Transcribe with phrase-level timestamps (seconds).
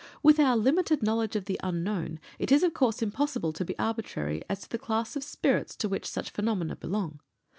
[0.23, 4.41] With our limited knowledge of the Unknown it is, of course, impossible to be arbitrary
[4.49, 7.19] as to the class of spirits to which such phenomena belong.